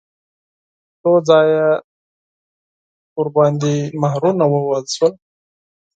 [1.01, 1.67] څو ځایه
[3.15, 5.13] پرې مهرونه ووهل شول.